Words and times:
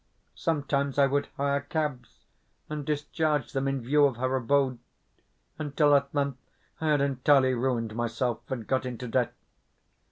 Sometimes 0.33 0.97
I 0.97 1.05
would 1.05 1.27
hire 1.37 1.61
cabs, 1.61 2.25
and 2.71 2.83
discharge 2.83 3.51
them 3.53 3.67
in 3.67 3.81
view 3.83 4.05
of 4.05 4.17
her 4.17 4.35
abode; 4.35 4.79
until 5.59 5.93
at 5.93 6.11
length 6.11 6.39
I 6.81 6.87
had 6.89 7.01
entirely 7.01 7.53
ruined 7.53 7.93
myself, 7.95 8.39
and 8.49 8.65
got 8.65 8.83
into 8.87 9.07
debt. 9.07 9.35